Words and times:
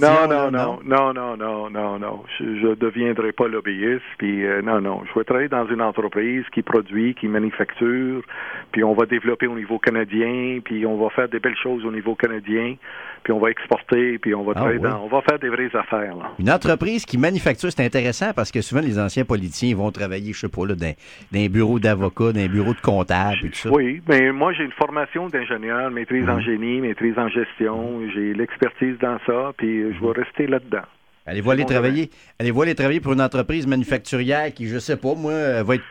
Non, 0.00 0.28
non, 0.28 0.50
non, 0.50 0.78
non, 0.84 1.12
non, 1.14 1.36
non, 1.36 1.70
non, 1.70 1.98
non. 1.98 2.22
Je 2.38 2.44
ne 2.68 2.74
deviendrai 2.74 3.32
pas 3.32 3.48
lobbyiste. 3.48 4.02
Puis 4.18 4.44
euh, 4.44 4.62
non, 4.62 4.80
non. 4.80 5.02
Je 5.12 5.18
vais 5.18 5.24
travailler 5.24 5.48
dans 5.48 5.66
une 5.66 5.80
entreprise 5.82 6.44
qui 6.52 6.62
produit, 6.62 7.14
qui 7.14 7.28
manufacture. 7.28 8.22
Puis 8.72 8.84
on 8.84 8.94
va 8.94 9.06
développer 9.06 9.46
au 9.46 9.54
niveau 9.54 9.78
canadien. 9.78 10.60
Puis 10.64 10.84
on 10.86 10.96
va 10.96 11.10
faire 11.10 11.28
des 11.28 11.38
belles 11.40 11.56
choses 11.62 11.84
au 11.84 11.90
niveau 11.92 12.14
canadien. 12.14 12.74
Puis 13.22 13.32
on 13.32 13.38
va 13.38 13.50
exporter. 13.50 14.18
Puis 14.18 14.34
on 14.34 14.42
va 14.44 14.52
Ah, 14.56 14.60
travailler 14.60 14.78
oui. 14.78 14.90
dans, 14.90 15.02
on 15.04 15.08
va 15.08 15.20
faire 15.22 15.38
des 15.38 15.48
vraies 15.48 15.74
affaires. 15.74 16.16
Là. 16.16 16.30
Une 16.38 16.50
entreprise 16.50 17.04
qui 17.04 17.18
manufacture, 17.18 17.70
c'est 17.72 17.84
intéressant 17.84 18.32
parce 18.34 18.50
que 18.52 18.60
souvent 18.60 18.80
les 18.82 18.98
anciens 18.98 19.24
politiciens 19.24 19.70
ils 19.70 19.76
vont 19.76 19.90
travailler, 19.90 20.32
je 20.32 20.38
sais 20.40 20.48
pas, 20.48 20.66
là, 20.66 20.74
dans, 20.74 20.94
dans 21.32 21.40
un 21.40 21.48
bureau 21.48 21.78
d'avocat, 21.78 22.32
dans 22.32 22.40
un 22.40 22.48
bureau 22.48 22.72
de 22.74 22.80
comptable 22.80 23.38
et 23.44 23.48
tout 23.50 23.54
ça. 23.58 23.70
Oui, 23.72 24.00
mais 24.08 24.30
moi 24.32 24.52
j'ai 24.52 24.64
une 24.64 24.72
formation 24.72 25.28
d'ingénieur, 25.28 25.90
maîtrise 25.90 26.28
en 26.28 26.40
génie, 26.40 26.80
maîtrise 26.80 27.18
en 27.18 27.28
gestion. 27.28 28.00
J'ai 28.14 28.32
l'expertise 28.34 28.96
dans 29.00 29.18
ça. 29.26 29.52
Puis 29.56 29.85
je 29.92 30.00
vais 30.00 30.12
rester 30.12 30.46
là-dedans. 30.46 30.82
Allez-vous 31.28 31.50
aller 31.50 31.64
travailler, 31.64 32.10
allez-vous 32.38 32.62
aller 32.62 32.74
travailler 32.76 33.00
pour 33.00 33.12
une 33.12 33.20
entreprise 33.20 33.66
manufacturière 33.66 34.54
qui, 34.54 34.68
je 34.68 34.78
sais 34.78 34.96
pas, 34.96 35.14
moi, 35.14 35.32
euh, 35.32 35.62
va 35.64 35.74
être 35.74 35.84